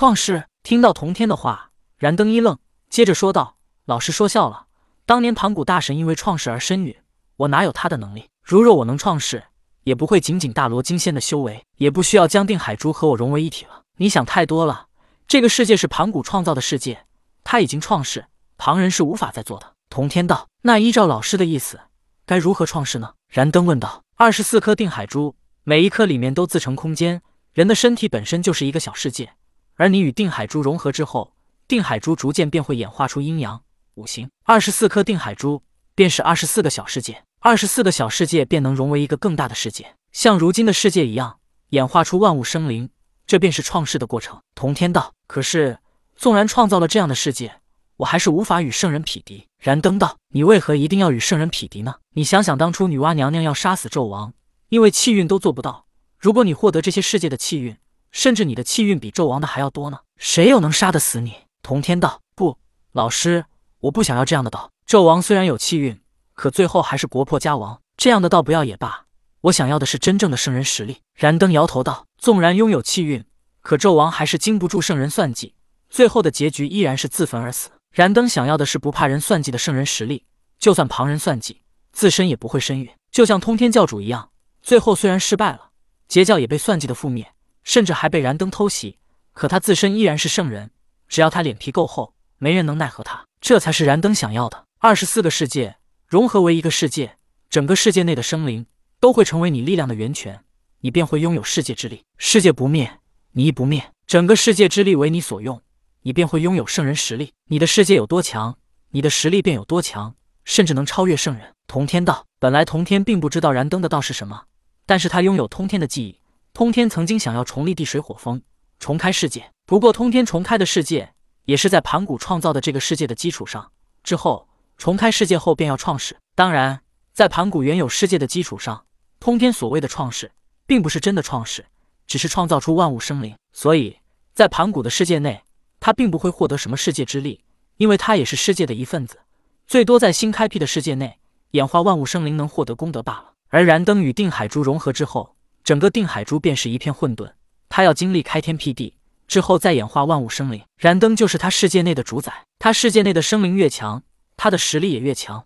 [0.00, 2.56] 创世听到童天的话，燃灯一愣，
[2.88, 4.66] 接着说道：“老师说笑了。
[5.04, 6.94] 当年盘古大神因为创世而身陨，
[7.36, 8.28] 我哪有他的能力？
[8.44, 9.42] 如若我能创世，
[9.82, 13.82] 也不会仅仅大罗金仙的修为，也不需要将定海珠和我融为一体了。
[13.96, 14.86] 你想太多了。
[15.26, 17.04] 这个世界是盘古创造的世界，
[17.42, 18.26] 他已经创世，
[18.56, 21.80] 旁人是无法再做的。”童天道：“那依照老师的意思，
[22.24, 25.34] 该如何创世呢？”燃灯问道：“二十四颗定海珠，
[25.64, 27.20] 每一颗里面都自成空间。
[27.52, 29.32] 人的身体本身就是一个小世界，
[29.78, 31.32] 而你与定海珠融合之后，
[31.68, 33.62] 定海珠逐渐便会演化出阴阳
[33.94, 34.28] 五行。
[34.42, 35.62] 二十四颗定海珠
[35.94, 41.38] 便是二十四个小世界，二十四个小世界便能融为一个更大的世界，像如今的世界一样，
[41.68, 42.90] 演化出万物生灵。
[43.24, 45.78] 这便是创世的过程。”童天道：“可是，
[46.16, 47.60] 纵然创造了这样的世界。”
[47.98, 49.46] 我还是无法与圣人匹敌。
[49.60, 51.96] 燃灯道：“你为何一定要与圣人匹敌呢？
[52.14, 54.32] 你想想当初女娲娘娘要杀死纣王，
[54.68, 55.86] 因为气运都做不到。
[56.16, 57.76] 如果你获得这些世界的气运，
[58.10, 60.00] 甚至你的气运比纣王的还要多呢？
[60.16, 62.58] 谁又能杀得死你？”童天道：“不，
[62.92, 63.44] 老师，
[63.80, 64.70] 我不想要这样的道。
[64.86, 66.00] 纣王虽然有气运，
[66.34, 69.04] 可最后还是国破家亡，这样的道不要也罢。
[69.42, 73.24] 我想要的是真正的圣人实力。”燃灯摇头道：“纵然拥有气运，
[73.60, 75.54] 可纣王还是经不住圣人算计，
[75.90, 80.24] 最后的结局依然是自焚而死。”燃灯想要的是不怕人算计的圣人实力，
[80.58, 82.90] 就算旁人算计，自身也不会身陨。
[83.10, 84.30] 就像通天教主一样，
[84.62, 85.70] 最后虽然失败了，
[86.06, 87.32] 截教也被算计的覆灭，
[87.64, 88.98] 甚至还被燃灯偷袭，
[89.32, 90.70] 可他自身依然是圣人。
[91.08, 93.24] 只要他脸皮够厚，没人能奈何他。
[93.40, 94.66] 这才是燃灯想要的。
[94.78, 97.16] 二十四个世界融合为一个世界，
[97.48, 98.66] 整个世界内的生灵
[99.00, 100.44] 都会成为你力量的源泉，
[100.80, 102.02] 你便会拥有世界之力。
[102.18, 102.98] 世界不灭，
[103.32, 105.62] 你亦不灭，整个世界之力为你所用。
[106.02, 107.32] 你便会拥有圣人实力。
[107.48, 108.56] 你的世界有多强，
[108.90, 111.54] 你的实力便有多强，甚至能超越圣人。
[111.66, 114.44] 同天道，本来同天并不知道燃灯的道是什么，
[114.86, 116.17] 但是他拥有通天的记忆。
[116.58, 118.42] 通天曾经想要重立地水火风，
[118.80, 119.52] 重开世界。
[119.64, 123.70] 不过通天重开的世界，也是在盘古创造的这个世界的基础上。
[124.02, 126.16] 之后重开世界后，便要创世。
[126.34, 126.80] 当然，
[127.12, 128.84] 在盘古原有世界的基础上，
[129.20, 130.32] 通天所谓的创世，
[130.66, 131.64] 并不是真的创世，
[132.08, 133.36] 只是创造出万物生灵。
[133.52, 133.98] 所以
[134.34, 135.44] 在盘古的世界内。
[135.78, 137.44] 他并不会获得什么世界之力，
[137.76, 139.20] 因为他也是世界的一份子，
[139.68, 141.20] 最多在新开辟的世界内
[141.52, 143.34] 演化万物生灵，能获得功德罢了。
[143.46, 145.36] 而燃灯与定海珠融合之后，
[145.68, 147.30] 整个定海珠便是一片混沌，
[147.68, 148.94] 他要经历开天辟地
[149.26, 150.64] 之后再演化万物生灵。
[150.78, 154.02] 燃灯就是他世界内的主宰，他世界内的生灵越强，
[154.38, 155.44] 他的实力也越强。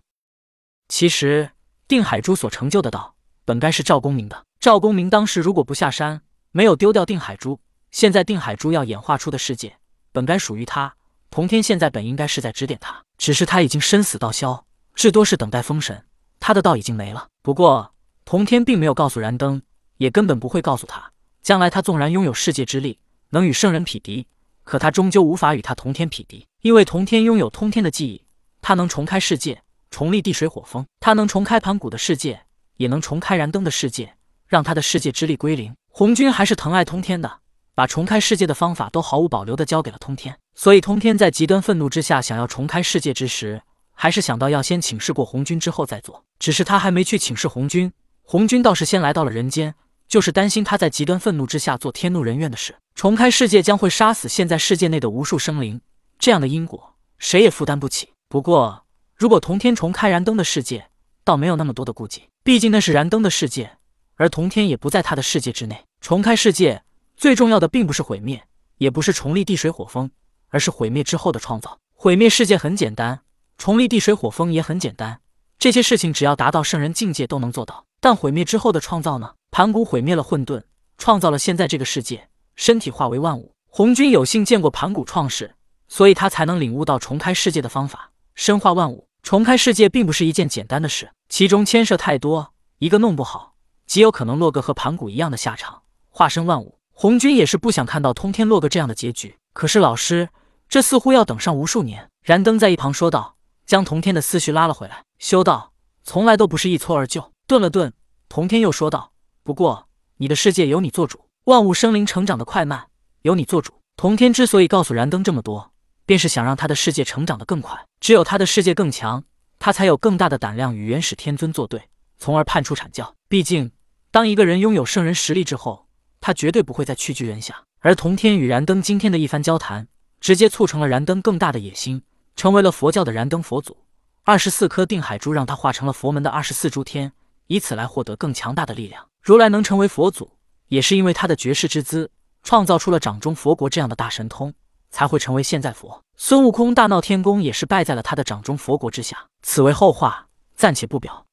[0.87, 1.49] 其实
[1.89, 4.45] 定海珠所成就的道，本该是赵公明的。
[4.61, 7.59] 赵公明当时如果不下山，没有丢掉定海珠，
[7.91, 9.75] 现在定海珠要演化出的世界。
[10.13, 10.95] 本该属于他，
[11.31, 16.05] 童天现在本应该是在指点他，只是他已经身死道消，至多是等待封神，
[16.39, 17.27] 他的道已经没了。
[17.41, 19.61] 不过童天并没有告诉燃灯，
[20.03, 22.99] 也根本不会告诉他，将来他纵然拥有世界之力，
[23.29, 24.27] 能与圣人匹敌，
[24.65, 28.25] 可他终究无法与他同天匹敌，因为同天拥有通天的记忆，
[28.61, 32.41] 他能重开世界，重立地水火风，他能重开盘古的世界，
[32.75, 34.15] 也能重开燃灯的世界，
[34.45, 35.73] 让他的世界之力归零。
[35.87, 37.39] 红军还是疼爱通天的。
[37.73, 43.63] 把重开世界的方法都毫无保留的交给了通天，所以通天在极端愤怒之下想要重开世界之时，
[43.93, 46.23] 还是想到要先请示过红军之后再做。
[46.37, 49.73] 只是他还没去请示红军，红军倒是先来到了人间，
[50.13, 52.75] 就是担心他在极端愤怒之下做天怒人怨的事。
[52.93, 55.81] 重开世界将会杀死现在世界内的无数生灵，
[56.19, 58.09] 这样的因果谁也负担不起。
[58.29, 58.85] 不过，
[59.15, 60.85] 如果同天重开燃灯的世界，
[61.23, 63.77] 倒没有那么多的顾忌，毕竟那是燃灯的世界，
[64.13, 65.83] 而同天也不在他的世界之内。
[65.99, 66.83] 重开世界。
[67.17, 68.43] 最重要的并不是毁灭，
[68.77, 70.11] 也不是重立地水火风，
[70.49, 71.79] 而是毁灭之后的创造。
[71.95, 73.21] 毁灭世界很简单，
[73.57, 75.21] 重立地水火风也很简单，
[75.57, 77.85] 这些事情只要达到圣人境界都能做到。
[77.99, 79.33] 但毁灭之后的创造呢？
[79.53, 80.63] 盘古毁灭了混沌，
[80.97, 83.53] 创造了现在这个世界，身体化为万物。
[83.67, 85.53] 红军有幸见过盘古创世，
[85.87, 89.07] 所以他才能领悟到重开世界的方法，深化万物。
[89.21, 93.53] 重开世界并不是一件简单的事，其中牵涉太多，一个弄不好，
[93.85, 96.79] 极有可能落个和盘古一样的下场，化身万物。
[96.91, 99.35] 红军也是不想看到通天落个这样的结局。
[99.53, 100.29] 可是老师，
[100.67, 102.09] 这似乎要等上无数年。
[102.23, 103.35] 燃灯在一旁说道，
[103.67, 105.03] 将童天的思绪拉了回来。
[105.19, 105.73] 修道
[106.03, 107.31] 从来都不是一蹴而就。
[107.45, 107.93] 顿了顿，
[108.27, 109.11] 童天又说道
[109.43, 109.87] ：“不过
[110.17, 112.87] 你的世界由你做主，万物生灵成长的快慢
[113.23, 115.71] 由你做主。”童天之所以告诉燃灯这么多，
[116.05, 117.85] 便是想让他的世界成长得更快。
[117.99, 119.23] 只有他的世界更强，
[119.59, 123.13] 他才有更大的胆量与元始天尊作对，从而判出阐教。
[123.29, 123.71] 毕竟，
[124.09, 125.87] 当一个人拥有圣人实力之后，
[126.19, 129.87] 他绝对不会再屈居人下，而童天与燃灯今天的一番交谈，
[130.19, 132.01] 直接促成了燃灯更大的野心，
[132.35, 133.77] 成为了佛教的燃灯佛祖。
[134.23, 137.11] 二十四颗定海珠让他化成了佛门的二十四诸天，
[137.47, 139.07] 以此来获得更强大的力量。
[139.21, 140.31] 如来能成为佛祖，
[140.67, 142.11] 也是因为他的绝世之姿。
[142.45, 144.53] 创造出了掌中佛国这样的大神通，
[144.89, 146.03] 才会成为现在佛。
[146.17, 149.17] 孙悟空大闹天宫，也是败在了他的掌中佛国之下。
[149.41, 151.25] 此为后话，暂且不表。